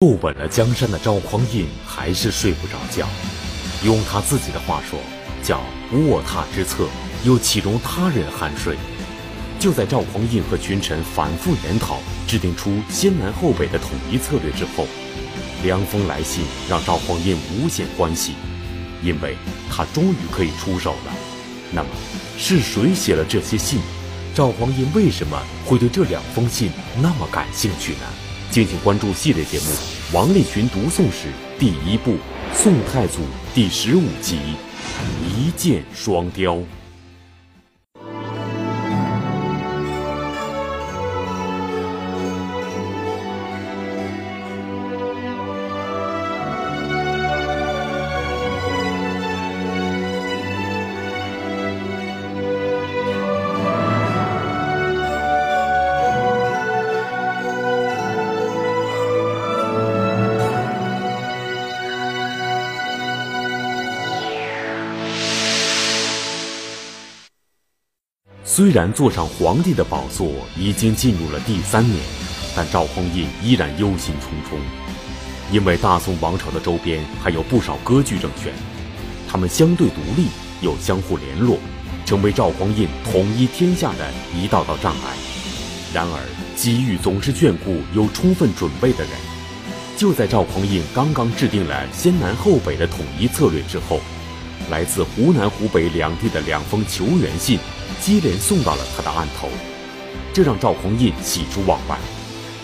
[0.00, 3.08] 坐稳了江山的赵匡胤还是睡不着觉，
[3.84, 4.96] 用他自己的话说，
[5.42, 6.86] 叫“卧榻之侧，
[7.24, 8.76] 又岂容他人酣睡”。
[9.58, 11.98] 就在赵匡胤和群臣反复研讨，
[12.28, 14.86] 制定出先南后北的统一策略之后，
[15.64, 18.34] 凉风来信让赵匡胤无限欢喜，
[19.02, 19.36] 因为
[19.68, 21.12] 他终于可以出手了。
[21.72, 21.88] 那么，
[22.38, 23.80] 是谁写了这些信？
[24.32, 25.36] 赵匡胤为什么
[25.66, 26.70] 会对这两封信
[27.02, 28.06] 那么感兴趣呢？
[28.50, 29.66] 敬请关注系列节目
[30.14, 31.28] 《王立群读宋史》
[31.58, 32.12] 第一部
[32.54, 33.18] 《宋太祖》
[33.54, 34.36] 第十五集
[35.28, 36.56] 《一箭双雕》。
[68.58, 71.96] 虽然坐上皇帝的宝座已经进入了第三年，
[72.56, 74.58] 但赵匡胤依然忧心忡忡，
[75.52, 78.52] 因为大宋王朝的周边还有不少割据政权，
[79.28, 80.26] 他们相对独立
[80.60, 81.56] 又相互联络，
[82.04, 85.16] 成为赵匡胤统一天下的一道道障碍。
[85.94, 86.18] 然而，
[86.56, 89.12] 机遇总是眷顾有充分准备的人。
[89.96, 94.00] 就在赵匡胤刚刚制定了先南后北的统一策略之后，
[94.68, 97.56] 来自湖南、湖北两地的两封求援信。
[98.00, 99.48] 接连送到了他的案头，
[100.32, 101.98] 这让赵匡胤喜出望外，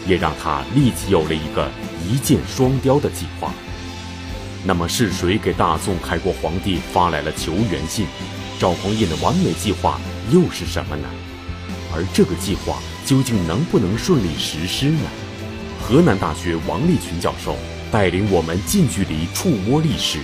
[0.06, 1.70] 也让他立即有了一个
[2.06, 3.52] 一箭双雕的计划。
[4.64, 8.06] 那么是谁给大宋开国皇帝发来了求援信？
[8.58, 11.08] 赵匡胤的完美计划又是什么呢？
[11.92, 15.10] 而这个计划究竟能不能顺利实施呢？
[15.82, 17.56] 河南大学王立群教授
[17.92, 20.20] 带领我们近距离触摸历史，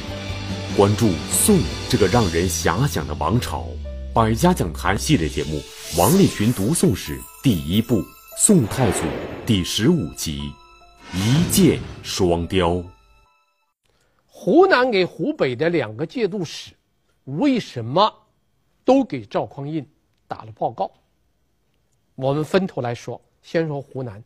[0.75, 3.67] 关注宋这个让人遐想的王朝。
[4.12, 5.60] 百家讲坛系列节目
[5.97, 7.98] 《王立群读宋史》第一部
[8.37, 8.98] 《宋太祖》
[9.47, 10.53] 第十五集
[11.16, 12.71] 《一箭双雕》。
[14.26, 16.72] 湖南给湖北的两个节度使，
[17.22, 18.12] 为什么
[18.84, 19.87] 都给赵匡胤
[20.27, 20.91] 打了报告？
[22.16, 24.21] 我们分头来说，先说湖南。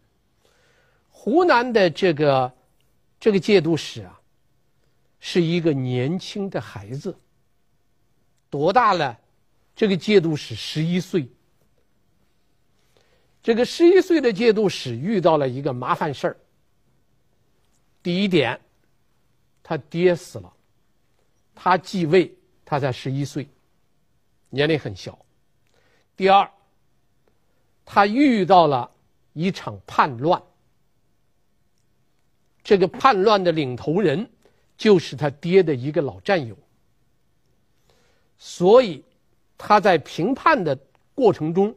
[1.10, 2.50] 湖南的这个
[3.20, 4.18] 这个节度使啊，
[5.20, 7.14] 是一个年轻的孩子，
[8.48, 9.18] 多大了？
[9.76, 11.28] 这个节度使十一岁，
[13.42, 16.36] 这个十一岁的节度使遇到了一个麻烦事儿。
[18.00, 18.60] 第一点，
[19.64, 20.52] 他爹死了，
[21.56, 22.32] 他继位，
[22.64, 23.48] 他才十一岁，
[24.48, 25.18] 年龄很小。
[26.16, 26.48] 第二，
[27.84, 28.88] 他遇到了
[29.32, 30.40] 一场叛乱，
[32.62, 34.30] 这个叛乱的领头人
[34.76, 36.56] 就是他爹的一个老战友，
[38.38, 39.02] 所以。
[39.66, 40.78] 他在平叛的
[41.14, 41.74] 过程中，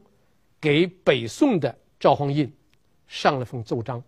[0.59, 2.51] 给北宋的赵匡胤
[3.07, 4.03] 上了封奏章，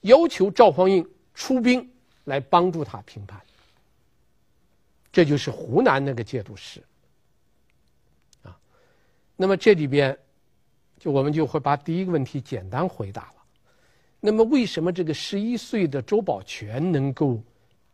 [0.00, 1.86] 要求赵匡胤出兵
[2.24, 3.38] 来帮助他平叛。
[5.12, 6.82] 这就是湖南那个节度使
[8.44, 8.58] 啊。
[9.36, 10.18] 那么这里边，
[10.98, 13.34] 就我们就会把第一个问题简单回答了。
[14.20, 17.38] 那么为什么这个十一岁的周保全能够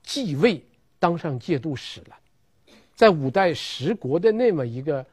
[0.00, 0.65] 继位
[1.00, 2.17] 当上节度使了？
[2.98, 5.06] 在五代十国的那么一个，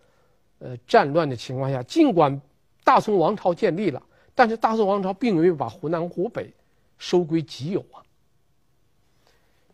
[0.58, 2.42] 呃，战乱的情况下，尽管
[2.84, 4.02] 大宋王朝建立了，
[4.34, 6.52] 但是大宋王朝并没有把湖南、湖北
[6.98, 8.02] 收归己有啊。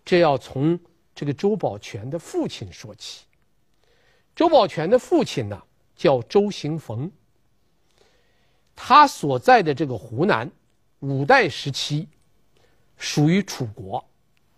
[0.03, 0.77] 这要从
[1.15, 3.23] 这个周保全的父亲说起。
[4.35, 5.63] 周保全的父亲呢，
[5.95, 7.09] 叫周行逢。
[8.75, 10.51] 他所在的这个湖南，
[10.99, 12.09] 五代时期
[12.97, 14.03] 属于楚国，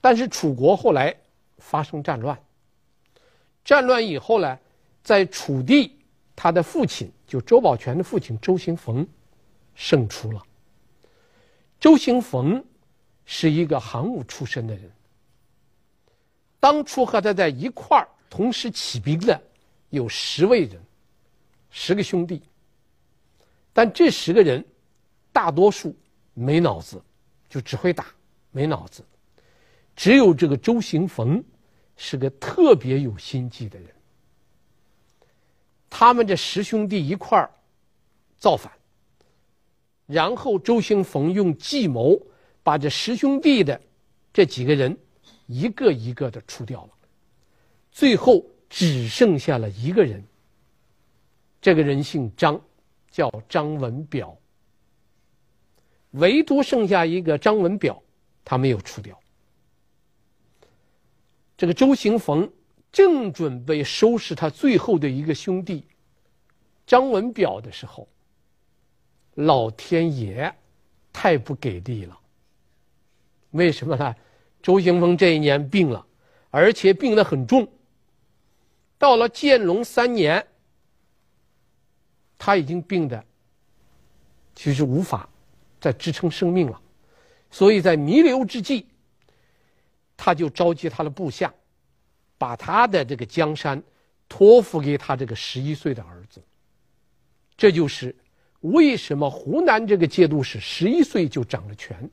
[0.02, 1.16] 但是楚国后来
[1.60, 2.36] 发生战乱。
[3.64, 4.60] 战乱以后呢，
[5.04, 5.98] 在楚地，
[6.36, 9.08] 他的父亲就周保全的父亲周行逢
[9.74, 10.44] 胜出了。
[11.80, 12.64] 周行逢
[13.26, 14.92] 是一个行伍出身的人。
[16.60, 19.42] 当初和他在一块儿同时起兵的
[19.90, 20.82] 有十位人，
[21.70, 22.42] 十个兄弟。
[23.72, 24.64] 但这十个人
[25.32, 25.96] 大多数
[26.34, 27.02] 没脑子，
[27.50, 28.08] 就只会打，
[28.52, 29.04] 没脑子。
[29.96, 31.44] 只有这个周行逢。
[31.96, 33.90] 是个特别有心计的人。
[35.90, 37.50] 他们这十兄弟一块儿
[38.38, 38.72] 造反，
[40.08, 42.20] 然后周兴逢用计谋
[42.64, 43.80] 把这十兄弟的
[44.34, 44.98] 这几个人
[45.48, 46.90] 一个一个的除掉了，
[47.92, 50.24] 最后只剩下了一个人。
[51.62, 52.60] 这个人姓张，
[53.10, 54.36] 叫张文表。
[56.12, 58.02] 唯独剩下一个张文表，
[58.44, 59.18] 他没有除掉。
[61.64, 62.52] 这个周行逢
[62.92, 65.88] 正准备收拾他最后的一个兄弟
[66.86, 68.06] 张文表的时候，
[69.36, 70.54] 老天爷
[71.14, 72.20] 太不给力了。
[73.52, 74.14] 为什么呢？
[74.62, 76.06] 周行逢这一年病了，
[76.50, 77.66] 而且病得很重。
[78.98, 80.46] 到了建隆三年，
[82.38, 83.24] 他已经病的
[84.54, 85.30] 其实无法
[85.80, 86.82] 再支撑生命了，
[87.50, 88.86] 所以在弥留之际，
[90.26, 91.54] 他就召集他的部下，
[92.38, 93.84] 把他的这个江山
[94.30, 96.42] 托付给他这个十一岁的儿子。
[97.58, 98.16] 这就是
[98.62, 102.10] 为什么湖南这个节度使十一岁就掌了权，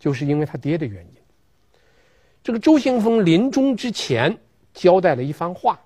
[0.00, 1.14] 就是因为他爹的原因。
[2.42, 4.36] 这个周行逢临终之前
[4.72, 5.78] 交代了一番话。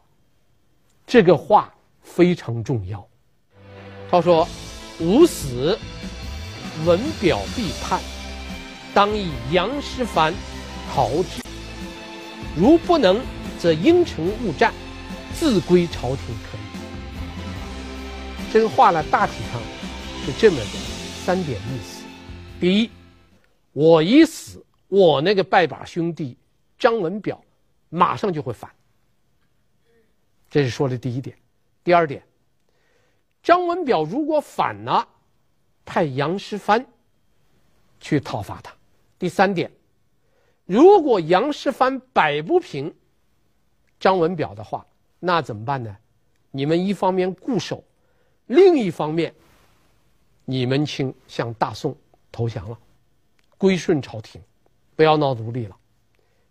[1.07, 3.07] 这个话非常重要。
[4.11, 4.49] 他说
[5.01, 5.79] ：“吾死，
[6.87, 8.01] 文表必叛，
[8.95, 10.33] 当以杨师凡
[10.91, 11.48] 讨之。
[12.57, 13.21] 如不能，
[13.59, 14.73] 则应承勿战，
[15.35, 16.61] 自归朝廷可以。”
[18.53, 19.61] 这个话呢，大体上
[20.25, 20.65] 是这么的
[21.25, 22.03] 三点意思：
[22.59, 22.91] 第一，
[23.73, 26.37] 我一死，我那个拜把兄弟
[26.79, 27.43] 张文表
[27.91, 28.71] 马上就会反。
[30.51, 31.37] 这是说的第一点，
[31.85, 32.23] 第二点，
[33.43, 35.07] 张文表如果反了，
[35.85, 36.85] 派杨师藩
[38.01, 38.73] 去讨伐他；
[39.19, 39.71] 第三点，
[40.69, 42.95] 如果杨世藩摆不平
[43.99, 44.87] 张文表的话，
[45.19, 45.97] 那怎么办呢？
[46.51, 47.83] 你们一方面固守，
[48.49, 49.35] 另一方面，
[50.45, 51.97] 你们请向大宋
[52.31, 52.79] 投降了，
[53.57, 54.39] 归顺朝廷，
[54.95, 55.77] 不要闹奴隶了，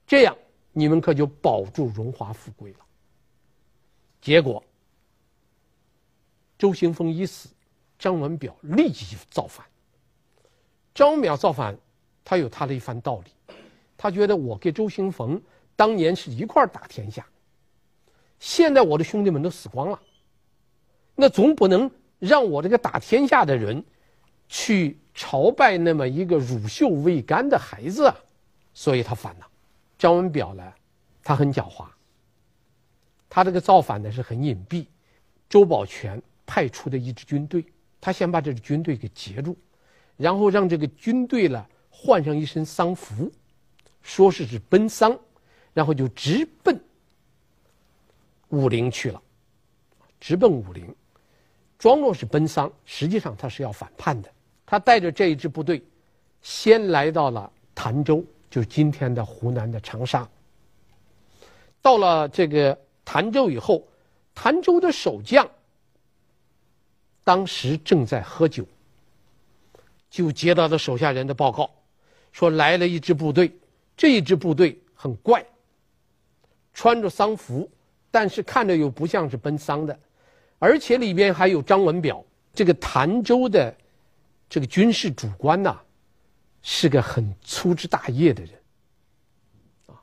[0.08, 0.36] 这样
[0.74, 2.80] 你们可就保住荣华富贵了。
[4.20, 4.64] 结果，
[6.58, 7.50] 周行逢一死，
[8.00, 9.64] 张文表立即就造反。
[10.96, 11.78] 张文表造反，
[12.26, 13.30] 他有他的一番道理。
[13.98, 15.42] 他觉得我跟周行逢
[15.76, 17.26] 当年是一块打天下，
[18.40, 20.00] 现在我的兄弟们都死光了，
[21.16, 21.90] 那总不能
[22.20, 23.84] 让我这个打天下的人
[24.48, 28.16] 去朝拜那么一个乳臭未干的孩子啊！
[28.74, 29.48] 所以他反了。
[29.98, 30.64] 张文表呢，
[31.24, 31.86] 他很狡猾。
[33.28, 34.86] 他这个造反呢是很隐蔽，
[35.50, 37.66] 周保全派出的一支军队，
[38.00, 39.58] 他先把这支军队给截住，
[40.16, 43.32] 然后让这个军队呢换上一身丧服，
[44.02, 45.18] 说是是奔丧，
[45.74, 46.80] 然后就直奔
[48.50, 49.22] 武陵去了，
[50.20, 50.96] 直奔武陵，
[51.78, 54.32] 装作是奔丧，实际上他是要反叛的。
[54.66, 55.84] 他带着这一支部队，
[56.42, 60.28] 先来到了潭州，就是今天的湖南的长沙。
[61.82, 62.78] 到了这个。
[63.10, 63.88] 潭州以后，
[64.36, 65.50] 潭州的守将
[67.24, 68.68] 当时正在喝酒，
[70.10, 71.72] 就接到了手下人的报告，
[72.34, 73.50] 说来了一支部队，
[73.98, 75.44] 这一支部队很怪，
[76.74, 77.70] 穿着丧服，
[78.12, 80.00] 但是看着又不像是奔丧的，
[80.60, 82.24] 而且里边还有张文表，
[82.54, 83.76] 这个潭州的
[84.48, 85.76] 这个军事主官呐，
[86.62, 88.54] 是个很粗枝大叶的人。
[89.88, 89.98] 啊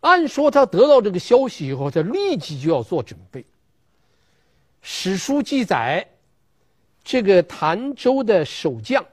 [0.00, 3.46] 按说他得到这个消息以后，他立即就要做准备。
[4.80, 6.04] 史书记载，
[7.04, 9.06] 这个潭州的守将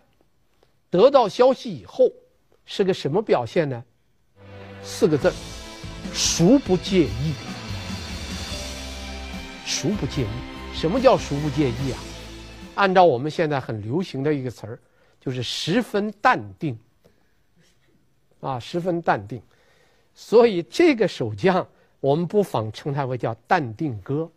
[0.90, 2.12] 得到消息以后
[2.66, 3.86] 是个什么表现呢？
[4.92, 5.32] 四个字：
[6.12, 7.34] 孰不介意。
[9.64, 10.74] 孰不介意。
[10.74, 12.00] 什么叫孰不介意啊？
[12.76, 14.80] 按照我们现在很流行的一个词儿，
[15.22, 16.78] 就是十分淡定。
[18.42, 19.42] 啊，十分淡定。
[20.14, 21.66] 所以这个守将，
[22.02, 24.30] 我们不妨称他为叫淡定哥。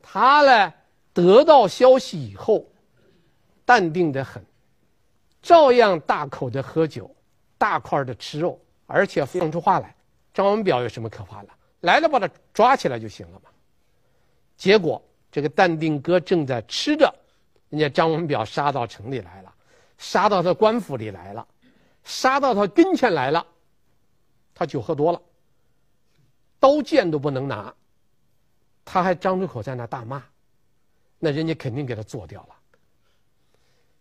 [0.00, 0.72] 他呢，
[1.12, 2.64] 得到消息以后，
[3.64, 4.44] 淡定的很，
[5.40, 7.12] 照样大口的喝酒，
[7.62, 9.94] 大块的吃肉，而且放出话来
[10.34, 11.48] ：“张文表有什么可怕的？
[11.82, 13.48] 来了把他抓起来就行了嘛。”
[14.58, 15.00] 结果
[15.30, 17.14] 这个淡定哥正在吃着，
[17.68, 19.54] 人家张文表杀到城里来了，
[19.96, 21.46] 杀到他官府里来了。
[22.02, 23.46] 杀到他跟前来了，
[24.52, 25.22] 他酒喝多了，
[26.58, 27.72] 刀剑都不能拿，
[28.84, 30.20] 他还张着口在那大骂，
[31.20, 32.56] 那人家肯定给他做掉了。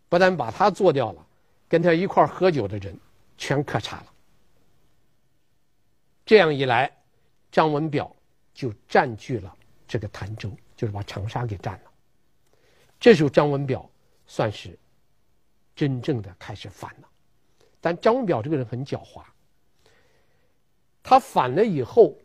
[0.10, 1.24] 不但把他做掉了，
[1.70, 2.98] 跟他一块喝酒的人
[3.42, 4.06] 全可查了。
[6.24, 6.96] 这样一来，
[7.52, 8.16] 张文表
[8.54, 9.58] 就占据了
[9.88, 11.92] 这个潭州，就是把长沙给占了。
[13.00, 13.90] 这时候张文表
[14.28, 14.78] 算是
[15.76, 17.08] 真正的开始反了。
[17.82, 19.24] 但张文表这个人很狡猾，
[21.02, 22.16] 他反了以后，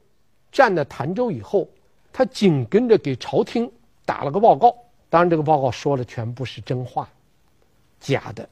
[0.53, 1.67] 占了潭州以后，
[2.13, 3.73] 他紧跟着给朝廷
[4.05, 4.77] 打了个报告。
[5.09, 7.09] 当然，这个报告说的全部是真话，
[7.99, 8.47] 假的。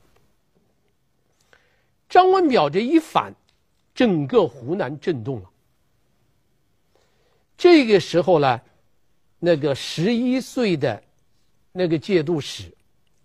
[2.08, 3.34] 张文表这一反，
[3.94, 5.50] 整个湖南震动了。
[7.56, 8.61] 这个时候呢，
[9.38, 11.02] 那个十一岁的
[11.73, 12.73] 那个节度使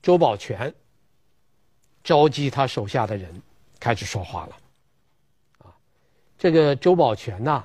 [0.01, 0.73] 周保全
[2.03, 3.41] 召集他手下的人
[3.79, 4.57] 开始说话了。
[5.59, 5.75] 啊，
[6.37, 7.63] 这个周保全呐，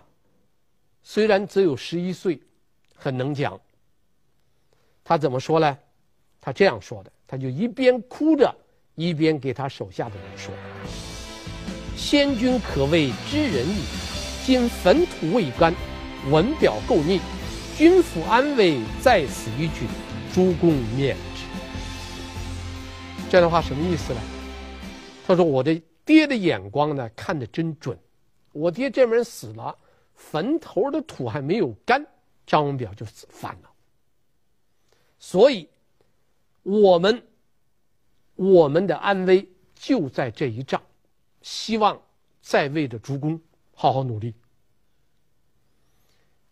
[1.03, 2.41] 虽然只有十一岁，
[2.95, 3.59] 很能讲。
[5.03, 5.79] 他怎么说呢？
[6.41, 8.55] 他这样说的，他就一边哭着，
[8.95, 10.55] 一边给他手下的人说
[11.97, 13.83] ：“先君可谓知人矣，
[14.45, 15.75] 今坟土未干。”
[16.31, 17.21] 文表构佞，
[17.77, 19.87] 君府安危在此一举，
[20.33, 21.45] 诸公免之。
[23.31, 24.21] 这段话什么意思呢？
[25.27, 27.99] 他说：“我的爹的眼光呢，看得真准。
[28.53, 29.77] 我爹这门死了，
[30.15, 32.03] 坟头的土还没有干，
[32.47, 33.71] 张文表就死反了。
[35.19, 35.69] 所以，
[36.63, 37.23] 我们
[38.35, 40.81] 我们的安危就在这一仗。
[41.43, 42.01] 希望
[42.41, 43.39] 在位的诸公
[43.75, 44.35] 好好努力。”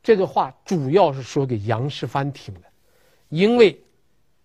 [0.02, 2.62] 这个话主要是说给杨世蕃听的，
[3.28, 3.80] 因为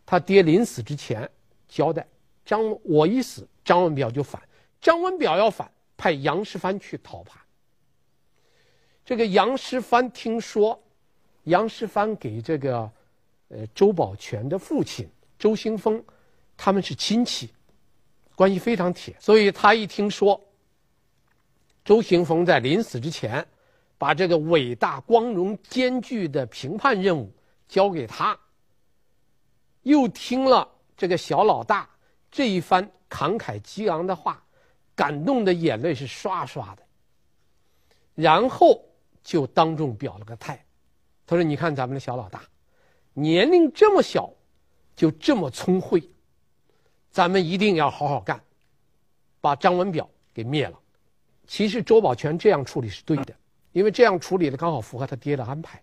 [0.06, 1.30] 他爹临死之前
[1.68, 2.08] 交代
[2.46, 4.42] 张，我一死，张文表就反，
[4.80, 7.44] 张文表要反，派杨世蕃去讨伐。
[9.04, 10.80] 这个杨世蕃听说，
[11.46, 12.90] 杨世蕃给这个
[13.50, 16.04] 呃周保全的父亲周行风，
[16.58, 17.54] 他们是亲戚，
[18.36, 20.44] 关系非常铁，所以他一听说
[21.86, 23.48] 周行逢在临死之前。
[24.00, 27.34] 把这个伟大、光荣、艰巨的平叛任务
[27.68, 28.38] 交给他，
[29.82, 31.90] 又听了这个小老大
[32.30, 34.40] 这一番慷慨激昂的话，
[34.96, 36.84] 感动的眼泪是刷刷的。
[38.14, 38.86] 然后
[39.24, 40.64] 就当众表了个态，
[41.26, 42.44] 他说：“你看咱们的小老大，
[43.14, 44.32] 年龄这么小，
[44.96, 46.08] 就这么聪慧，
[47.12, 48.42] 咱们一定要好好干，
[49.42, 50.80] 把张文表给灭了。”
[51.48, 53.34] 其实周保全这样处理是对的。
[53.74, 55.80] 因为这样处理的刚好符合他爹的安排，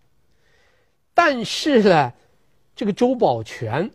[1.13, 2.13] 但是呢，
[2.75, 3.89] 这个周保全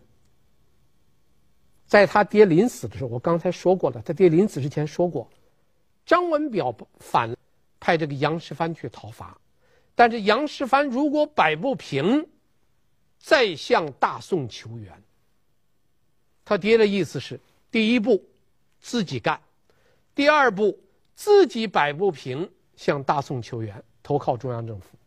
[1.86, 5.30] 在他爹临死的时候，我刚才说过了，他爹临死之前说过，
[6.06, 7.36] 张文表反
[7.78, 9.38] 派这个杨世蕃去讨伐，
[9.96, 12.26] 但是杨世蕃如果摆不平，
[13.18, 14.94] 再向大宋求援。
[16.50, 17.40] 他爹的意思是：
[17.70, 18.26] 第一步
[18.80, 19.40] 自己干，
[20.16, 20.76] 第二步
[21.14, 23.84] 自己摆不平，向大宋求援。
[24.02, 24.98] 投靠中央政府，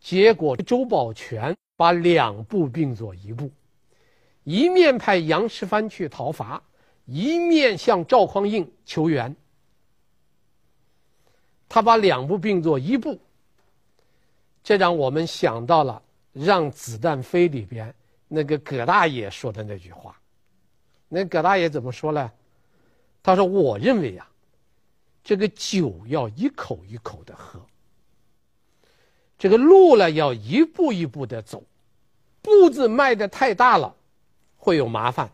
[0.00, 3.48] 结果周保全把两步并作一步，
[4.42, 6.60] 一面派杨世蕃去讨伐，
[7.04, 9.36] 一面向赵匡胤求援。
[11.68, 13.20] 他把两步并作一步，
[14.64, 16.02] 这让我们想到了
[16.44, 17.94] 《让子弹飞》里边
[18.34, 20.18] 那个葛大爷说的那句话。
[21.08, 22.32] 那葛大爷怎么说呢？
[23.22, 24.26] 他说：“我认为呀。”
[25.24, 27.64] 这个酒要一口一口的喝，
[29.38, 31.62] 这个路呢要一步一步的走，
[32.40, 33.94] 步子迈的太大了，
[34.56, 35.30] 会有麻烦。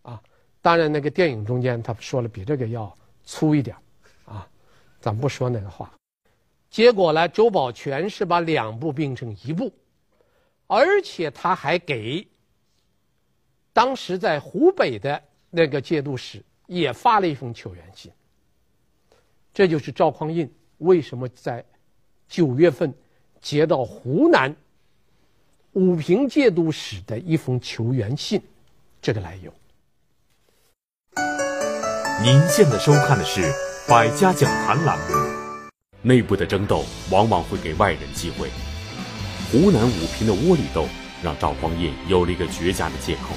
[0.00, 0.18] 啊，
[0.62, 3.76] 当然那个电影中间他说了比这个要粗一点，
[4.24, 4.48] 啊，
[4.98, 5.92] 咱不说那个话。
[6.70, 9.70] 结果呢，周保全是把两步并成一步，
[10.66, 12.26] 而且他还给
[13.72, 16.42] 当时在湖北的那个节度使。
[16.66, 18.10] 也发了一封求援信。
[19.52, 21.64] 这就是赵匡胤为什么在
[22.28, 22.92] 九月份
[23.40, 24.54] 接到湖南
[25.72, 28.40] 武平节度使的一封求援信
[29.00, 29.52] 这个来由。
[32.22, 33.40] 您现在收看的是
[33.88, 35.14] 《百家讲坛》栏目。
[36.02, 38.73] 内部的争斗往往会给外人机会。
[39.50, 40.86] 湖南武平的窝里斗
[41.22, 43.34] 让赵匡胤有了一个绝佳的借口，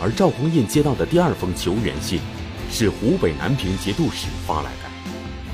[0.00, 2.20] 而赵匡胤接到的第二封求援信。
[2.70, 4.90] 是湖北南平节度使发来的，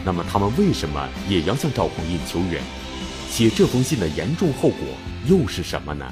[0.06, 2.62] 那么他们为什么也要向赵匡胤求援？
[3.28, 4.78] 写这封信的严重后果
[5.26, 6.11] 又是什么呢？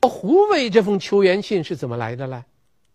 [0.00, 2.44] 湖北这封求援信是怎么来的呢？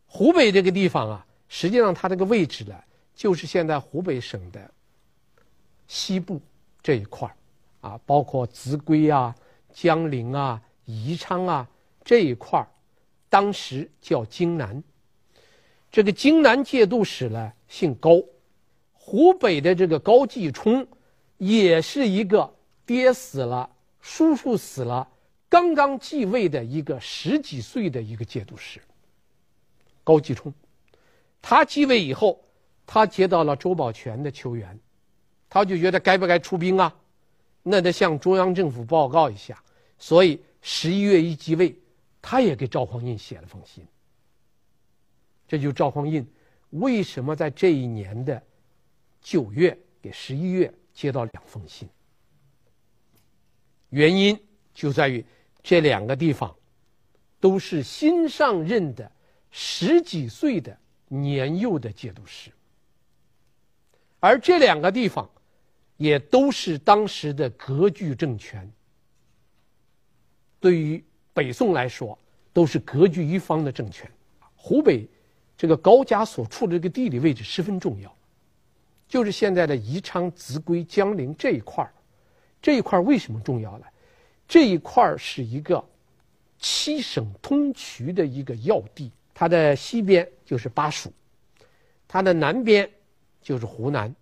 [0.08, 2.76] 湖北这个地方啊，实际上它这个位置呢，
[3.16, 4.70] 就是现在湖北省的
[5.88, 6.42] 西部
[6.84, 9.34] 这一块儿，啊，包括秭归啊、
[9.74, 11.68] 江陵啊、宜昌啊
[12.04, 12.68] 这一块儿，
[13.30, 14.84] 当时叫荆南。
[15.92, 18.24] 这个荆南节度使呢，姓高，
[18.94, 20.88] 湖北的这个高继冲，
[21.38, 22.54] 也是一个
[22.86, 25.08] 爹死了、叔叔死了、
[25.50, 28.80] 刚刚继位的一个十几岁的一个节度使。
[30.04, 30.54] 高继冲，
[31.42, 32.42] 他继位以后，
[32.86, 34.80] 他接到了周保全的求援，
[35.50, 36.96] 他就觉得该不该出兵啊？
[37.64, 39.62] 那得向中央政府报告一下。
[39.98, 41.76] 所以十一月一即位，
[42.22, 43.86] 他也给赵匡胤写了封信。
[45.48, 46.26] 这就赵匡胤
[46.72, 48.42] 为什么在这一年的
[49.22, 51.88] 九月给十一月接到两封信？
[53.90, 54.40] 原因
[54.74, 55.24] 就在于
[55.62, 56.56] 这两个地方
[57.40, 59.12] 都是新上任的
[59.52, 60.76] 十几岁的
[61.10, 62.50] 年幼的节度使，
[64.20, 65.30] 而这两个地方
[66.02, 68.68] 也都是当时的割据政权。
[70.60, 72.18] 对于北宋来说，
[72.52, 74.10] 都是割据一方的政权。
[74.56, 75.08] 湖北
[75.56, 78.12] 这个高家所处的这个地理位置十分重要，
[79.08, 81.94] 就是现在的宜昌、秭归、江陵这一块儿。
[82.60, 83.86] 这一块为什么重要呢？
[84.48, 85.84] 这一块是一个
[86.58, 91.14] 七省通衢的一个要地，它的西边就是巴蜀，
[92.08, 92.90] 它的南边
[93.40, 94.14] 就是湖南，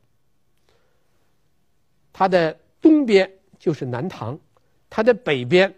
[2.19, 4.38] 它的东边就是南唐，
[4.89, 5.73] 它的北边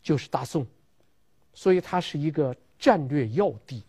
[0.00, 0.64] 就是大宋，
[1.52, 3.82] 所以它是一个战略要地。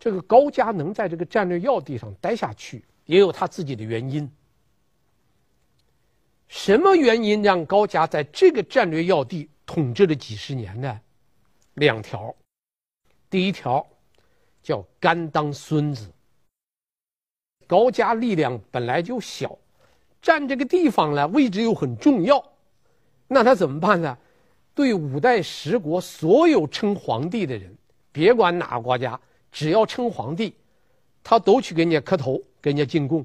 [0.00, 4.26] 这个高家能在这个战略要地上待下去，也有他自己的原因。
[6.48, 10.98] 什么原因让高家在这个战略要地统治了几十年呢？
[11.74, 12.34] 两条。
[13.28, 13.86] 第一条
[14.62, 16.10] 叫甘当孙子。
[17.66, 19.58] 高家力量本来就小，
[20.26, 22.44] 占这个地方呢，位置又很重要，
[23.28, 24.18] 那他怎么办呢？
[24.74, 27.72] 对五代十国所有称皇帝的人，
[28.10, 29.20] 别管哪个国家，
[29.52, 30.52] 只要称皇帝，
[31.22, 33.24] 他都去给人家磕头，给人家进贡。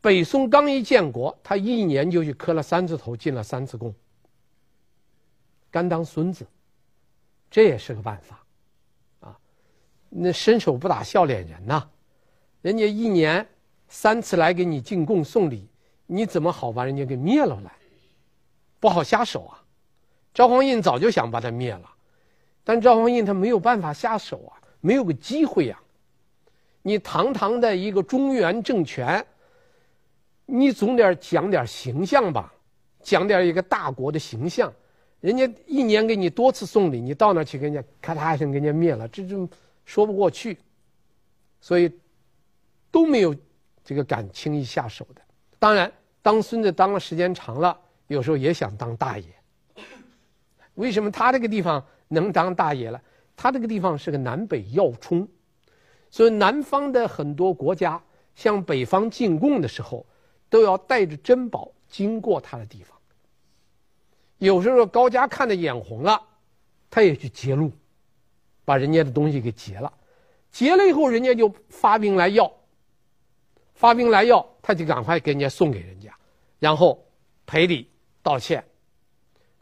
[0.00, 3.94] 北宋刚一建国，他一年就去磕了三次头，进了三次贡。
[5.70, 6.44] 甘当孙子，
[7.48, 8.44] 这也是个办法，
[9.20, 9.38] 啊，
[10.08, 11.88] 那伸手不打笑脸人呐，
[12.60, 13.46] 人家一年
[13.90, 15.68] 三次来给你进贡送礼，
[16.06, 17.70] 你怎么好把人家给灭了来？
[18.78, 19.62] 不好下手啊！
[20.32, 21.90] 赵匡胤早就想把他灭了，
[22.64, 25.78] 但赵匡胤他没有办法下手啊，没有个机会呀。
[26.80, 29.22] 你堂堂的一个中原政权。
[30.52, 32.52] 你总得讲点形象吧，
[33.02, 34.72] 讲点一个大国的形象。
[35.20, 39.48] 人家一年给你多次送礼，你到那去给人家咔嚓一声给人家灭了，这就
[39.84, 40.58] 说不过去。
[41.60, 41.92] 所以
[42.90, 43.32] 都没有
[43.84, 45.22] 这个敢轻易下手的。
[45.58, 49.26] 当然，当孙子当了时间长了，有时候也想当大爷。
[50.74, 53.00] 为什么他这个地方能当大爷了？
[53.36, 55.26] 他这个地方是个南北要冲，
[56.10, 58.02] 所以南方的很多国家
[58.34, 60.06] 向北方进贡的时候。
[60.50, 62.98] 都要带着珍宝经过他的地方。
[64.38, 66.20] 有时候高家看得眼红了，
[66.90, 67.70] 他也去截路，
[68.64, 69.92] 把人家的东西给劫了。
[70.50, 72.52] 劫了以后，人家就发兵来要，
[73.80, 76.14] 发兵来要，他就赶快给人家送给人家，
[76.58, 77.02] 然后
[77.46, 77.88] 赔礼
[78.22, 78.62] 道歉。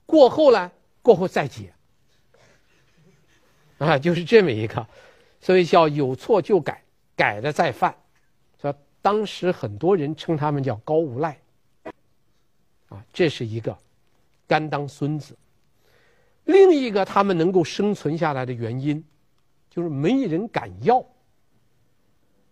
[0.06, 1.72] 过后呢，过后再劫。
[3.78, 4.84] 啊，就是这么一个，
[5.40, 6.82] 所以叫有错就改，
[7.14, 7.94] 改了再犯。
[8.60, 11.38] 说当时很多人称他们叫高无赖，
[12.88, 13.78] 啊，这是一个
[14.48, 15.38] 甘当孙子。
[16.42, 19.04] 另一个他们能够生存下来的原因，
[19.70, 21.04] 就是没人敢要。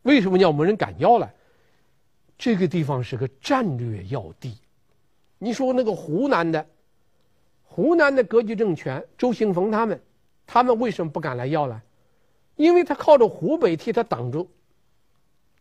[0.03, 1.29] 为什么叫没人敢要呢？
[2.39, 4.57] 这个地方是个战略要地。
[5.39, 6.67] 你说那个湖南的，
[7.63, 10.01] 湖南的割据政权，周行逢他们，
[10.47, 11.83] 他们为什么不敢来要呢？
[12.57, 14.49] 因为他靠着湖北替他挡住。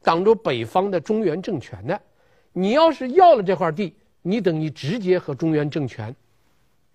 [0.02, 2.00] 挡住北方的中原政权的，
[2.54, 6.16] 你要是要了这块地，你等于直接和中原政权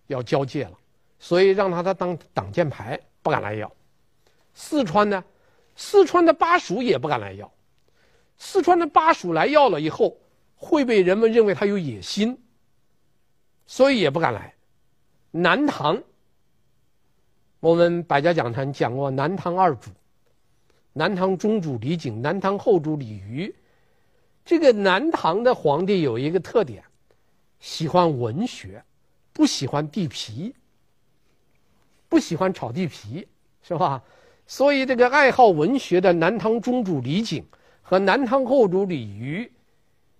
[0.07, 0.79] 要交界了，
[1.19, 3.71] 所以让他他当挡箭牌，不敢来要。
[4.55, 5.25] 四川呢，
[5.75, 7.53] 四川的巴蜀也不敢来要，
[8.42, 10.16] 四川的巴蜀来要了以后，
[10.57, 12.37] 会被人们认为他有野心，
[13.66, 14.55] 所以也不敢来。
[15.31, 16.03] 南唐，
[17.61, 19.90] 我们百家讲坛讲过南唐二主。
[20.94, 23.53] 南唐中主李璟，南唐后主李煜。
[24.44, 26.83] 这个南唐的皇帝有一个特点，
[27.61, 28.83] 喜欢文学，
[29.35, 30.53] 不喜欢地皮，
[32.09, 33.29] 不喜欢炒地皮，
[33.62, 34.03] 是吧？
[34.46, 37.44] 所以这个爱好文学的南唐中主李璟
[37.90, 39.50] 和南唐后主李煜，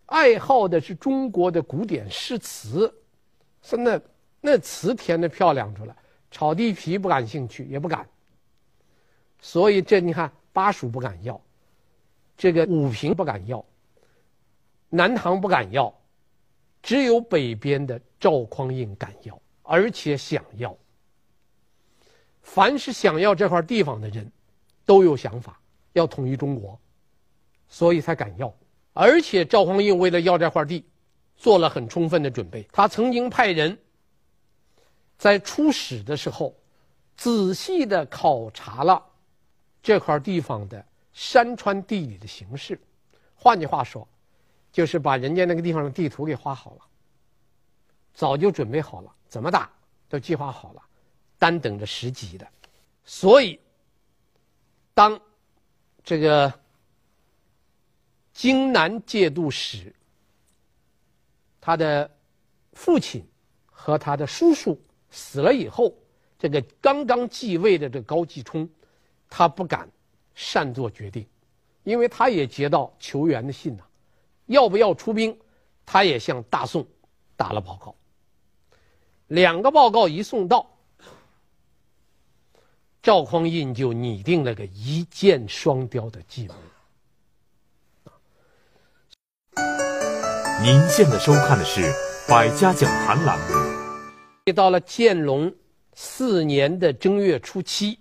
[0.07, 2.93] 爱好的是中国的古典诗词，
[3.63, 4.01] 是那
[4.41, 5.95] 那词填的漂亮出来，
[6.33, 8.05] 炒地皮不感兴趣，也不敢。
[9.41, 10.29] 所以这你看。
[10.53, 11.41] 巴蜀不敢要，
[12.37, 13.65] 这个武平不敢要，
[14.89, 15.95] 南唐不敢要，
[16.83, 20.77] 只有北边的赵匡胤敢要，而且想要。
[22.43, 24.29] 凡是想要这块地方的人，
[24.85, 25.61] 都有想法
[25.93, 26.77] 要统一中国，
[27.71, 28.55] 所以才敢要。
[28.93, 30.85] 而且赵匡胤为了要这块地，
[31.37, 32.69] 做了很充分的准备。
[32.71, 33.79] 他曾经派人
[35.17, 36.55] 在出使的时候，
[37.17, 39.03] 仔细的考察了。
[39.83, 42.79] 这块地方的山川地理的形势。
[43.35, 44.07] 换句话说，
[44.71, 46.81] 就是把人家那个地方的地图给画好了，
[48.13, 49.71] 早就准备好了，怎么打
[50.07, 50.83] 都计划好了，
[51.39, 52.47] 单等着时机的。
[53.07, 53.59] 所以，
[54.93, 55.19] 当
[56.05, 56.53] 这个
[58.41, 59.95] 荆南节度使
[61.61, 62.11] 他的
[62.73, 63.23] 父亲
[63.67, 65.95] 和他的叔叔死了以后，
[66.39, 68.67] 这个刚刚继位的这高继冲，
[69.29, 69.87] 他不敢
[70.35, 71.27] 擅作决定。
[71.85, 73.85] 因为他也接到求援的信呐，
[74.47, 75.39] 要不要出兵，
[75.85, 76.87] 他也向大宋
[77.37, 77.95] 打了报告。
[79.27, 80.67] 两个报告一送到，
[83.03, 86.55] 赵匡胤就拟定了个一箭双雕的计谋。
[90.63, 91.81] 您现在收看的是
[92.29, 94.53] 《百家讲坛》栏目。
[94.53, 95.51] 到了建隆
[95.95, 97.99] 四年的正月初七。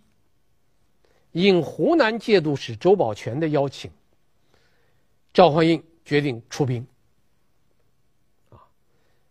[1.31, 3.89] 应湖南节度使周保全的邀请，
[5.31, 6.85] 赵匡胤决定出兵。
[8.49, 8.59] 啊，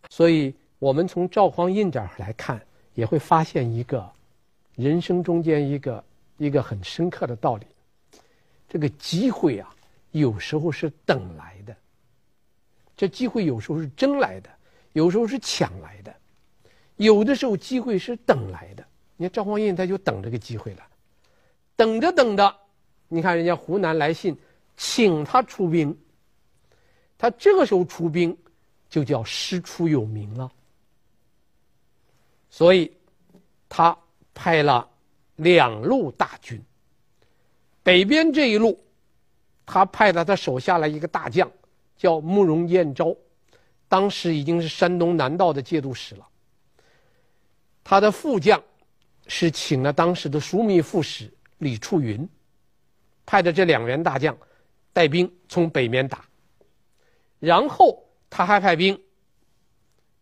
[0.09, 2.59] 所以我们从赵匡胤这儿来看，
[2.95, 4.11] 也会发现一个
[4.75, 6.03] 人生中间一个
[6.39, 7.67] 一个很深刻的道理：
[8.71, 9.69] 这个机会啊，
[10.13, 11.75] 有时候是等来的；
[12.99, 14.51] 这机会有时候是争来的，
[14.93, 16.11] 有时候是抢来的；
[16.97, 18.85] 有的时候机会是等来的。
[19.17, 20.83] 你看赵匡胤他就等这个机会了。
[21.77, 22.53] 等着等着，
[23.07, 24.37] 你看人家湖南来信，
[24.77, 25.97] 请他出兵。
[27.17, 28.37] 他这个时候出兵，
[28.91, 30.51] 就叫师出有名了。
[32.51, 32.93] 所以，
[33.69, 33.97] 他
[34.35, 34.91] 派了
[35.37, 36.61] 两路大军。
[37.85, 38.85] 北边这一路，
[39.65, 41.49] 他派了他手下来一个大将，
[41.99, 43.15] 叫慕容彦昭，
[43.89, 46.27] 当时已经是山东南道的节度使了。
[47.85, 48.63] 他的副将，
[49.27, 51.31] 是请了当时的枢密副使。
[51.59, 52.29] 李处云
[53.27, 54.39] 派的这两员大将
[54.93, 56.25] 带兵从北面打，
[57.41, 58.97] 然后他还派兵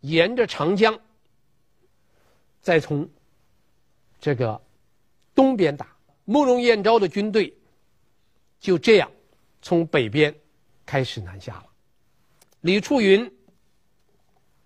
[0.00, 0.98] 沿着长江
[2.62, 3.06] 再从
[4.18, 4.58] 这个
[5.34, 5.94] 东边打。
[6.24, 7.54] 慕容彦昭的军队
[8.58, 9.12] 就这样
[9.60, 10.34] 从北边
[10.86, 11.66] 开始南下了。
[12.62, 13.30] 李处云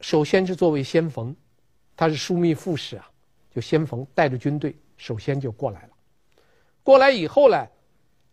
[0.00, 1.34] 首先是作为先锋，
[1.96, 3.10] 他是枢密副使啊，
[3.50, 5.88] 就先锋带着军队首先就过来了。
[6.82, 7.66] 过来以后呢，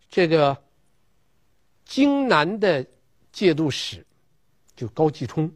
[0.08, 0.56] 这个
[1.84, 2.86] 荆南的
[3.32, 4.06] 节度使
[4.76, 5.50] 就高继冲，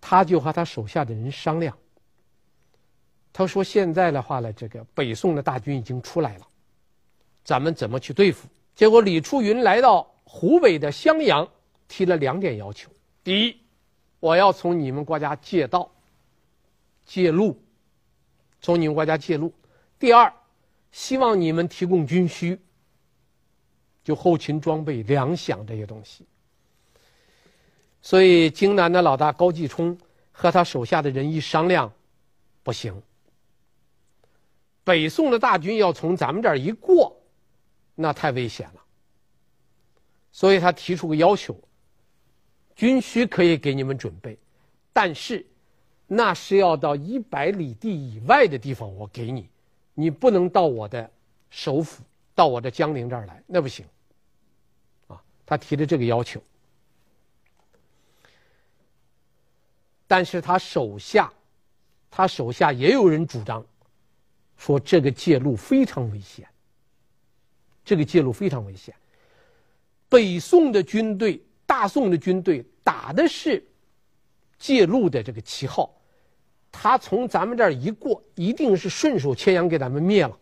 [0.00, 1.76] 他就和他手下的人商量。
[3.32, 6.46] 他说：“现在的话呢，这个北宋的大军已经出来了，
[7.42, 11.48] 咱们怎么去对付？”结果李处云来到湖北的襄阳，
[11.86, 12.90] 提了两点要求：
[13.22, 13.56] 第一，
[14.20, 15.90] 我要从你们国家借道、
[17.04, 17.62] 借路，
[18.60, 19.48] 从你们国家借路；
[19.98, 20.32] 第二。
[20.92, 22.56] 希望你们提供军需，
[24.04, 26.24] 就后勤装备、粮饷这些东西。
[28.00, 29.98] 所以荆南的老大高继冲
[30.30, 31.92] 和他手下的人一商量，
[32.62, 33.02] 不行。
[34.84, 37.20] 北宋的大军要从咱们这儿一过，
[37.96, 38.83] 那太危险了。
[40.34, 41.56] 所以他提出个要求：
[42.74, 44.36] 军需可以给你们准备，
[44.92, 45.46] 但是
[46.08, 49.48] 那是要到一百里地以外的地方，我给你。
[49.94, 51.08] 你不能到我的
[51.50, 52.02] 首府，
[52.34, 53.86] 到我的江陵这儿来，那不行。
[55.06, 56.42] 啊，他提的这个要求，
[60.08, 61.32] 但是他手下，
[62.10, 63.64] 他手下也有人主张，
[64.56, 66.44] 说这个介入非常危险。
[67.84, 68.92] 这个介入非常危险。
[70.08, 73.64] 北宋的军队，大宋的军队打的是
[74.58, 75.94] 借路的这个旗号。
[76.70, 80.38] 他从咱们这儿一过，一定是顺手牵羊给咱们灭了。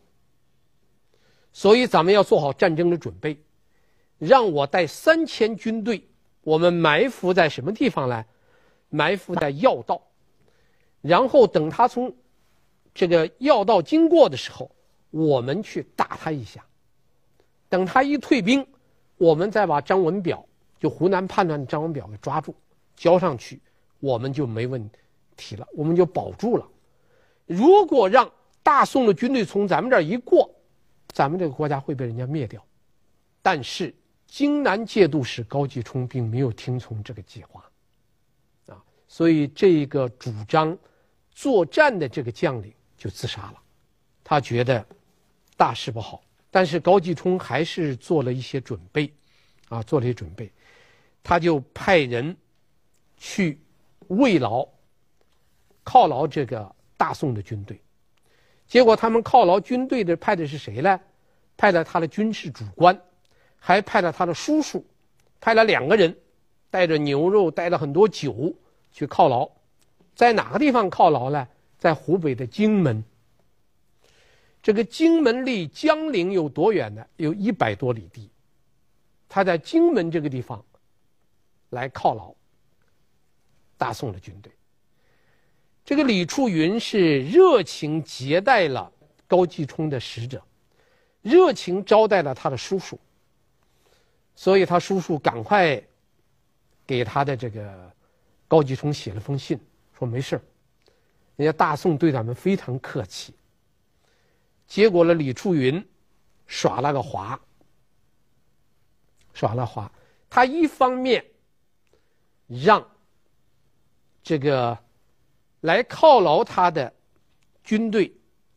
[1.53, 3.39] 所以咱们要做好战争的准备，
[4.19, 6.03] 让我带三千军队，
[6.41, 8.25] 我们埋伏在什么地方呢？
[8.89, 10.03] 埋伏在要道，
[11.01, 12.15] 然后等他从
[12.95, 14.71] 这个要道经过的时候，
[15.11, 16.65] 我们去打他一下。
[17.69, 18.67] 等他一退兵，
[19.23, 20.45] 我们再把张文表，
[20.81, 22.53] 就湖南叛乱的张文表给抓住，
[22.97, 23.61] 交上去，
[24.01, 24.91] 我们就没问
[25.37, 25.55] 题。
[25.55, 26.69] 了，我们就保住了。
[27.47, 28.29] 如果让
[28.65, 30.53] 大宋的军队从咱们这儿一过，
[31.13, 32.61] 咱们这个国家会被人家灭掉。
[33.43, 33.95] 但是
[34.27, 37.65] 荆南节度使高继冲并没有听从这个计划，
[38.67, 40.77] 啊，所以这个主张
[41.31, 43.63] 作战的这个将领就自杀了。
[44.25, 44.85] 他觉得
[45.57, 46.21] 大事不好，
[46.53, 49.11] 但是高继冲还是做了一些准备，
[49.71, 50.53] 啊，做了一些准备，
[51.25, 52.37] 他就派人
[53.17, 53.59] 去
[54.09, 54.69] 慰劳。
[55.85, 57.81] 犒劳这个大宋的军队，
[58.69, 61.01] 结果他们犒劳军队的派的是谁呢？
[61.57, 62.97] 派了他的军事主官，
[63.59, 64.85] 还派了他的叔叔，
[65.41, 66.15] 派了两个人，
[66.71, 68.55] 带着牛肉，带了很多酒
[68.93, 69.51] 去犒劳，
[70.15, 71.49] 在哪个地方犒劳呢？
[71.79, 73.03] 在湖北的荆门。
[74.63, 77.05] 这个荆门离江陵有多远呢？
[77.17, 78.31] 有一百多里地。
[79.29, 80.65] 他在荆门这个地方
[81.71, 82.35] 来犒劳
[83.77, 84.53] 大宋的军队。
[85.85, 88.93] 这个李处云是热情接待了
[89.27, 90.41] 高继冲的使者，
[91.23, 92.97] 热情招待了他的叔叔，
[94.37, 95.83] 所以他叔叔赶快
[96.87, 97.93] 给他的这个
[98.47, 99.59] 高继冲写了封信，
[99.99, 100.41] 说没事，
[101.35, 103.35] 人家大宋对咱们非常客气。
[104.73, 105.87] 结果呢，李处云
[106.47, 107.39] 耍了个滑，
[109.35, 109.93] 耍了滑，
[110.31, 111.23] 他一方面
[112.47, 112.83] 让
[114.23, 114.79] 这个。
[115.61, 116.93] 来犒劳他的
[117.63, 118.13] 军队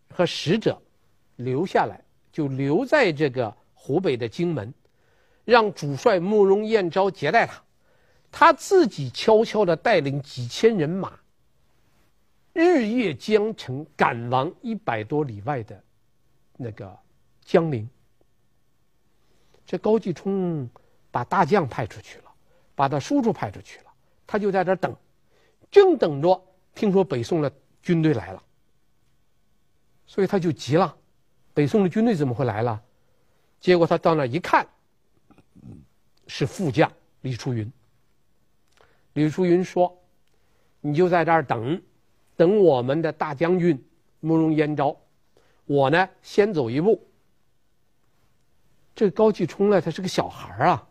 [0.09, 0.81] 和使者
[1.35, 4.73] 留下来，就留在这个湖北的荆门，
[5.43, 7.61] 让主帅慕容彦昭接待他，
[8.31, 11.19] 他自己悄悄地带领几千人马，
[12.53, 15.83] 日夜兼程赶往一百多里外的
[16.57, 16.97] 那个
[17.43, 17.87] 江陵。
[19.65, 20.69] 这高继冲
[21.11, 22.25] 把大将派出去了，
[22.75, 23.85] 把他叔叔派出去了，
[24.27, 24.95] 他就在这等，
[25.71, 26.41] 正等着。
[26.73, 27.49] 听说北宋的
[27.81, 28.43] 军队来了，
[30.05, 30.93] 所以他就急了。
[31.53, 32.83] 北宋的军队怎么会来了？
[33.61, 34.67] 结果他到那一看，
[36.27, 36.91] 是副将
[37.21, 37.71] 李处云。
[39.13, 39.97] 李处云说
[40.81, 41.81] ：“你就在这儿等，
[42.35, 43.81] 等我们的大将军
[44.19, 44.95] 慕容彦昭。
[45.65, 47.05] 我呢，先走一步。”
[48.95, 50.87] 这个高继冲呢，他是个小孩啊，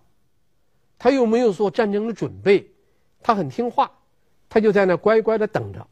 [0.98, 2.70] 他又没有做战争的准备，
[3.22, 3.90] 他很听话。
[4.46, 5.84] 他就在那乖乖的等着，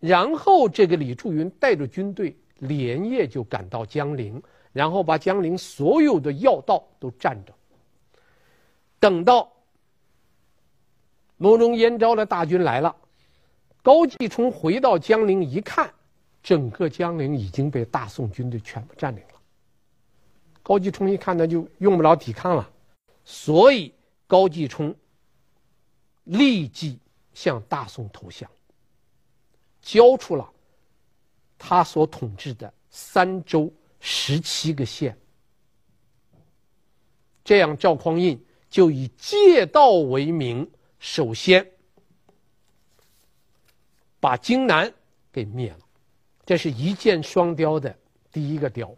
[0.00, 4.42] 然后这个李处云带着军队连夜就赶到江陵，
[4.72, 7.54] 然后把江陵所有的要道都占着。
[8.98, 9.52] 等到
[11.36, 12.96] 慕容燕昭的大军来了，
[13.82, 15.88] 高继冲回到江陵一看，
[16.46, 19.34] 整个江陵已经被大宋军队全部占领了。
[20.62, 22.70] 高继冲一看，那就用不了抵抗了，
[23.24, 23.92] 所以
[24.28, 24.94] 高继冲
[26.22, 27.00] 立即。
[27.34, 28.50] 向大宋投降，
[29.82, 30.50] 交出了
[31.58, 35.14] 他所统治的三州十七个县。
[37.44, 40.66] 这样，赵匡胤就以借道为名，
[40.98, 41.70] 首先
[44.18, 44.90] 把荆南
[45.30, 45.85] 给灭了。
[46.46, 47.92] 这是一箭双雕的
[48.32, 48.88] 第一个雕。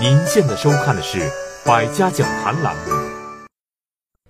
[0.00, 1.18] 您现在收看的是
[1.66, 2.84] 《百家讲坛》栏目。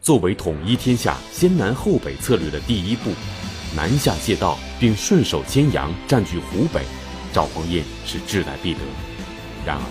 [0.01, 3.13] 作为统一天下先南后北策略的第一步，
[3.77, 6.83] 南下借道并顺手牵羊占据湖北，
[7.33, 8.81] 赵匡胤是志在必得。
[9.65, 9.83] 然而，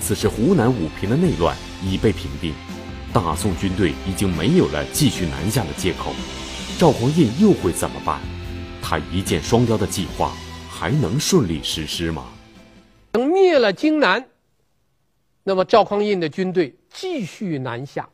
[0.00, 2.52] 此时湖南武平的内乱已被平定，
[3.12, 6.12] 大宋军队已经没有了继续南下的借口，
[6.76, 8.20] 赵匡胤又会怎么办？
[8.86, 10.34] 他一箭双雕的计划
[10.68, 12.30] 还能顺利实施吗？
[13.12, 14.28] 等灭了荆南，
[15.42, 18.06] 那么赵匡胤的军队继续南下。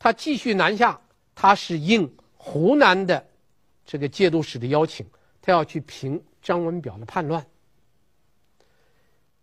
[0.00, 1.00] 他继续南下，
[1.32, 3.24] 他是应湖南的
[3.86, 5.06] 这个节度使的邀请，
[5.40, 7.46] 他要去平张文表的叛乱。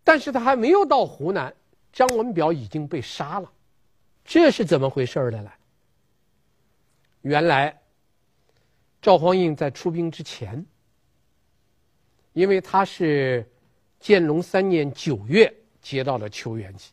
[0.04, 1.54] 但是他还没有到湖南，
[1.94, 3.50] 张文表已经被杀了，
[4.22, 5.50] 这是怎么回事儿的呢？
[7.22, 7.79] 原来
[9.00, 10.64] 赵匡胤在出兵之前，
[12.32, 13.48] 因为他是
[13.98, 16.92] 建隆三年九月接到了求援信，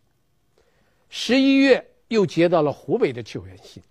[1.10, 1.86] 十一月。
[2.10, 3.84] 又接到了湖北的求援信，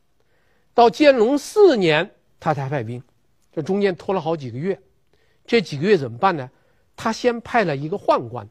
[0.72, 3.02] 到建隆四年他才派兵，
[3.52, 4.80] 这中间拖了好几个月。
[5.46, 6.50] 这几个月怎么办呢？
[6.96, 8.48] 他先派了一个宦官，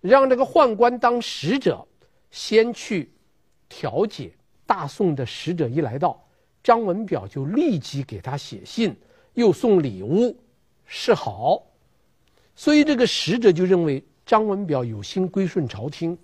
[0.00, 1.84] 让这个宦官当使者，
[2.30, 3.12] 先去
[3.68, 4.32] 调解。
[4.64, 6.25] 大宋的使者一来到，
[6.66, 8.92] 张文表就立即给他写信，
[9.34, 10.36] 又送礼物
[10.84, 11.62] 示好。
[12.56, 16.18] 所以这个使者就认为张文表有心归顺朝廷，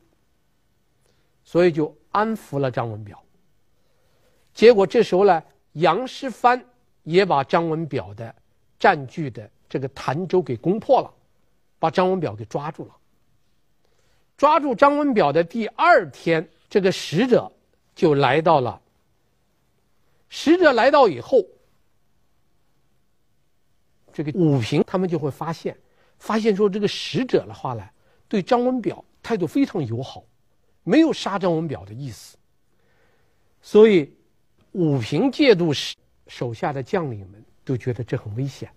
[1.44, 1.96] 所以就。
[2.14, 3.18] 安抚了张文表，
[4.52, 6.62] 结果这时候呢，杨师藩
[7.04, 8.34] 也把张文表的
[8.78, 11.10] 占据的这个潭州给攻破了，
[11.78, 12.94] 把张文表给抓住了。
[14.36, 17.50] 抓住张文表的第二天，这个使者
[17.94, 18.78] 就来到了。
[20.34, 21.44] 使者来到以后，
[24.14, 25.76] 这个武平他们就会发现，
[26.18, 27.86] 发现说这个使者的话呢，
[28.28, 30.24] 对张文表态度非常友好。
[30.84, 32.38] 没有杀张文表的意思，
[33.60, 34.10] 所以
[34.72, 35.94] 武平借度使
[36.26, 38.70] 手下的将领们都觉得这很危险。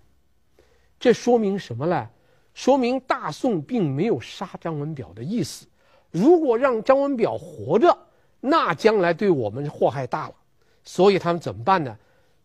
[0.99, 2.09] 这说明什么呢？
[2.53, 5.65] 说明大宋并没有杀张文表的意思。
[6.11, 7.97] 如果让张文表活着，
[8.41, 10.35] 那将来对我们祸害大了。
[10.85, 11.97] 所以他们怎么办呢？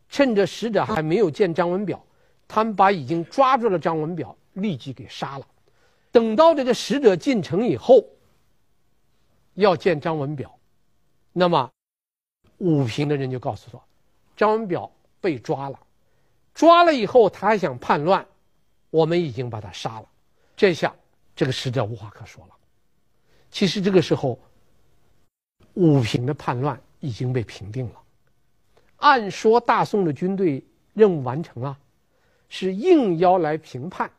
[0.08, 2.04] 趁着使者还没有见张文表，
[2.48, 5.46] 他们把已经抓住了张文表立即给杀了。
[6.10, 8.04] 等到这个使者进城以后，
[9.54, 10.52] 要见张文表，
[11.32, 11.70] 那么
[12.58, 13.80] 武平的人就告诉说，
[14.36, 15.78] 张文表被抓了，
[16.52, 18.26] 抓了以后他还想叛乱，
[18.90, 20.08] 我们已经把他杀了。
[20.56, 20.92] 这下
[21.36, 22.54] 这个使者无话可说了。
[23.52, 24.36] 其实这个时候，
[25.74, 27.99] 武平的叛乱已经被平定了。
[29.00, 31.76] 按说大宋的军队任务完成了，
[32.48, 34.10] 是应邀来平叛。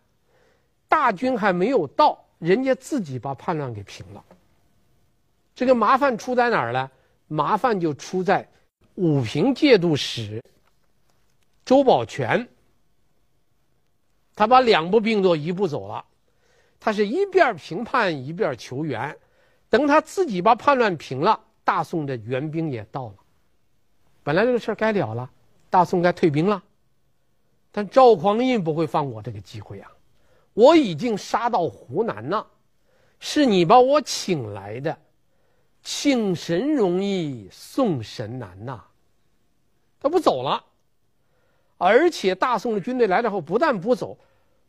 [0.87, 4.23] 大军还没有到，人家自己把叛乱给平了。
[5.55, 6.91] 这个麻烦出在哪儿呢？
[7.27, 8.45] 麻烦就出在
[8.95, 10.43] 武平节度使
[11.63, 12.45] 周保全，
[14.35, 16.03] 他把两步并作一步走了。
[16.77, 19.15] 他是一边平叛一边求援，
[19.69, 23.15] 等他自己把叛乱平了，大宋的援兵也到了。
[24.23, 25.29] 本来这个事儿该了了，
[25.69, 26.61] 大宋该退兵了，
[27.71, 29.91] 但赵匡胤不会放过这个机会啊！
[30.53, 32.45] 我已经杀到湖南了，
[33.19, 34.97] 是你把我请来的，
[35.81, 38.81] 请神容易送神难呐！
[39.99, 40.63] 他不走了，
[41.77, 44.17] 而且大宋的军队来了后，不但不走。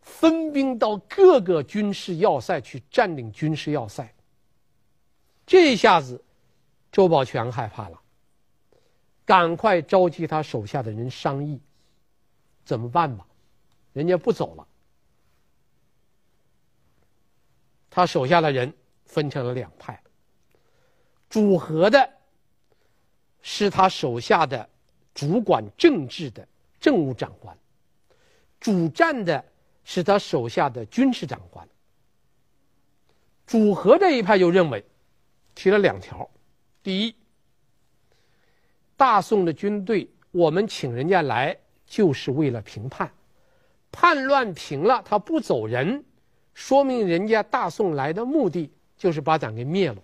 [0.01, 4.13] 分兵到各个军事要塞去占领军事要塞。
[5.47, 6.21] 这一下子，
[6.91, 8.02] 周保全害怕了，
[9.25, 11.61] 赶快召集他手下的人商议，
[12.65, 13.27] 怎么办吧？
[13.93, 14.67] 人家不走了，
[17.91, 18.73] 他手下的人
[19.07, 20.03] 分成了两派，
[21.29, 22.11] 主和的
[23.41, 24.69] 是他手下的
[25.15, 26.47] 主管政治的
[26.81, 27.57] 政务长官，
[28.61, 29.45] 主战的。
[29.85, 31.69] 是他手下的军事长官。
[33.49, 34.85] 主和这一派就认为，
[35.57, 36.31] 提了两条：
[36.85, 37.17] 第一，
[39.03, 43.11] 大宋的军队，我们请人家来就是为了平叛，
[43.91, 46.05] 叛乱平了，他不走人，
[46.55, 49.97] 说明人家大宋来的目的就是把咱给灭了。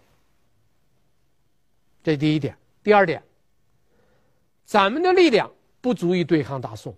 [2.02, 2.58] 这第一点。
[2.82, 3.22] 第二点，
[4.64, 5.48] 咱们的力量
[5.80, 6.92] 不足以对抗大宋。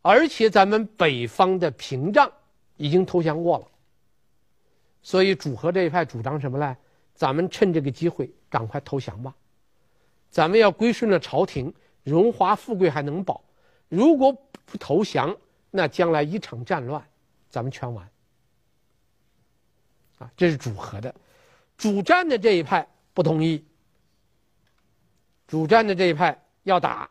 [0.00, 2.32] 而且咱们北方的屏障
[2.78, 3.68] 已经投降过了，
[5.02, 6.74] 所以主和这一派主张什么呢？
[7.14, 9.34] 咱们趁这个机会赶快投降吧。
[10.30, 11.72] 咱们要归顺了朝廷，
[12.04, 13.42] 荣华富贵还能保。
[13.88, 14.32] 如果
[14.64, 15.36] 不投降，
[15.70, 17.04] 那将来一场战乱，
[17.48, 18.08] 咱们全完。
[20.18, 21.14] 啊，这是主和的，
[21.76, 23.64] 主战的这一派不同意。
[25.48, 27.10] 主战的这一派要打，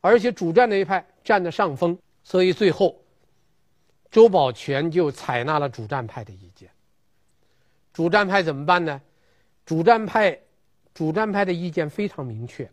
[0.00, 1.98] 而且主战的一派占的上风。
[2.22, 3.00] 所以最后，
[4.10, 6.68] 周保全就采纳了主战派的意见。
[7.94, 9.00] 主战派怎么办呢？
[9.64, 10.38] 主战派，
[10.98, 12.68] 主战派的意见非常明确。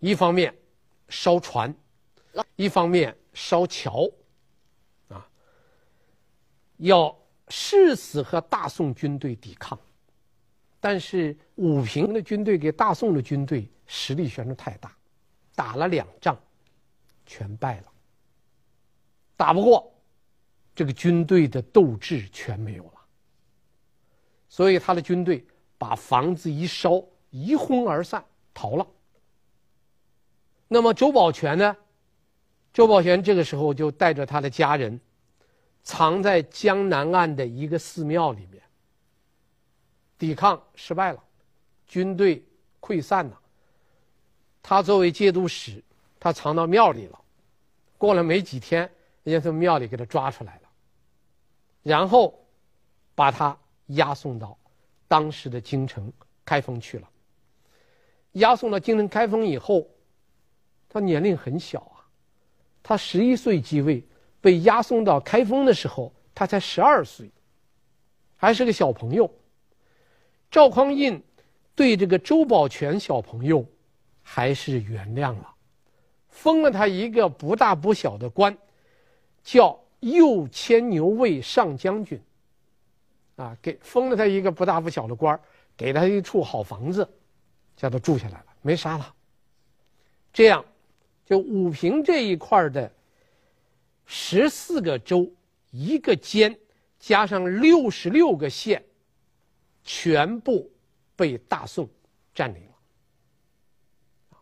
[0.00, 0.52] 一方面
[1.08, 1.72] 烧船，
[2.56, 4.10] 一方面烧桥，
[5.06, 5.24] 啊，
[6.78, 7.16] 要
[7.50, 9.78] 誓死和大宋军队抵抗。
[10.80, 14.92] 但是武平的军队给大宋的军队实力悬殊太大，
[15.54, 16.36] 打了两仗。
[17.26, 17.92] 全败了，
[19.36, 19.94] 打不过，
[20.74, 22.93] 这个军队的斗志全没有了。
[24.54, 25.44] 所以他的军队
[25.76, 28.86] 把房子一烧，一哄而散，逃了。
[30.68, 31.76] 那么周保全呢？
[32.72, 35.00] 周保全这个时候就带着他的家人，
[35.82, 38.62] 藏在江南岸的一个寺庙里面。
[40.16, 41.20] 抵抗失败了，
[41.84, 42.40] 军队
[42.80, 43.40] 溃散了。
[44.62, 45.82] 他作为节度使。
[46.20, 47.20] 他藏到庙里了，
[47.98, 48.88] 过了没几天，
[49.24, 50.68] 人家从庙里给他抓出来了，
[51.82, 52.46] 然后
[53.16, 54.56] 把他押送到
[55.06, 56.12] 当时的京城
[56.44, 57.08] 开封去了。
[58.32, 59.86] 押送到京城开封以后，
[60.88, 62.02] 他年龄很小啊，
[62.82, 64.02] 他十一岁继位，
[64.40, 67.30] 被押送到开封的时候，他才十二岁，
[68.36, 69.32] 还是个小朋友。
[70.50, 71.22] 赵匡胤
[71.74, 73.64] 对这个周保全小朋友
[74.22, 75.54] 还是原谅了。
[76.28, 78.56] 封了他一个不大不小的官，
[79.44, 82.20] 叫右牵牛卫上将军。
[83.36, 85.38] 啊，给封了他一个不大不小的官，
[85.76, 87.08] 给他一处好房子，
[87.76, 89.12] 叫他住下来了，没杀他。
[90.32, 90.64] 这样，
[91.24, 92.90] 就武平这一块的
[94.06, 95.30] 十四个州，
[95.70, 96.58] 一个监，
[96.98, 98.84] 加上六十六个县，
[99.82, 100.70] 全部
[101.16, 101.88] 被大宋
[102.34, 104.38] 占领了。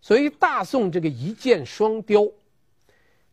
[0.00, 2.26] 所以大宋这个一箭双雕，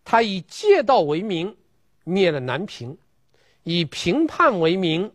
[0.03, 1.55] 他以借道为名
[2.03, 2.97] 灭了南平，
[3.69, 5.11] 以平叛为名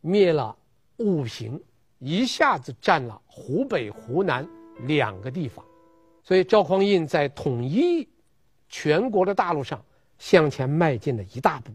[0.00, 0.56] 灭了
[0.98, 1.60] 武平，
[1.98, 4.48] 一下子占了湖北、湖南
[4.86, 5.64] 两个地方，
[6.22, 8.08] 所以赵匡胤在统一
[8.68, 9.84] 全国的大陆上
[10.16, 11.72] 向前迈进了一大步。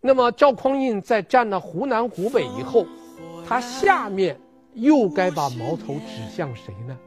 [0.00, 2.86] 那么赵匡胤在占了湖南、湖北以后，
[3.46, 4.40] 他下面
[4.72, 6.98] 又该把矛头指向谁呢？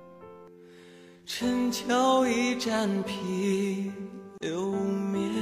[1.25, 3.91] 陈桥一战披
[4.41, 5.33] 流面，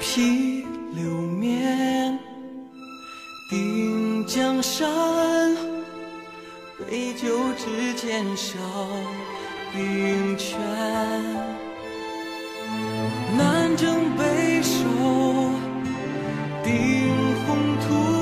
[0.00, 2.18] 披流面，
[3.50, 4.88] 定江山，
[6.78, 8.58] 杯酒之间烧
[9.72, 10.58] 兵权，
[13.36, 14.84] 南征北守。
[16.62, 16.74] 定
[17.46, 18.15] 宏图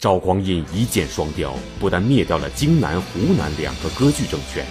[0.00, 4.64] 赵匡胤一箭双雕，不但灭掉了荆南、湖南两个割据政权，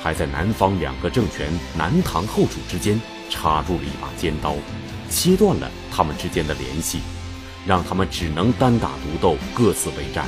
[0.00, 4.54] 还在南方两个政权南唐、后蜀之间插入了一把尖刀，
[5.08, 7.00] 切断了他们之间的联系，
[7.66, 10.26] 让他们只能单打独斗，各自为战。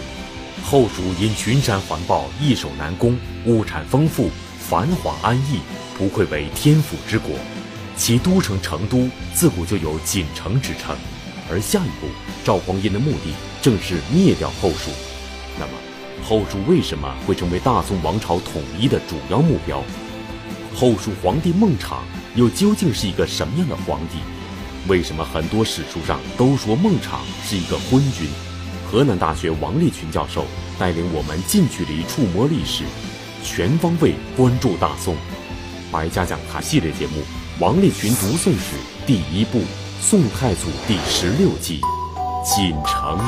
[0.64, 3.16] 后蜀因群山环抱，易守难攻，
[3.46, 4.28] 物产丰富，
[4.58, 5.60] 繁华安逸，
[5.96, 7.30] 不愧为天府之国。
[7.96, 10.96] 其都城成都自古就有锦城之称。
[11.50, 12.08] 而下一步，
[12.44, 14.90] 赵匡胤的目的正是灭掉后蜀。
[15.58, 15.72] 那么，
[16.24, 19.82] 后蜀为什么会成为大宋王朝统一的主要目标？
[20.74, 21.96] 后蜀皇帝孟昶
[22.34, 24.18] 又究竟是一个什么样的皇帝？
[24.88, 27.10] 为什么很多史书上都说孟昶
[27.44, 28.26] 是一个昏君？
[28.90, 30.46] 河南大学王立群教授
[30.78, 32.84] 带领我们近距离触摸历史，
[33.44, 35.14] 全方位关注大宋。
[35.90, 37.20] 百家讲坛系列节目
[37.58, 38.76] 《王立群读宋史》
[39.06, 39.62] 第一部。
[40.04, 41.80] 宋太祖第十六计，
[42.44, 43.18] 锦城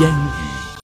[0.00, 0.51] 烟雨。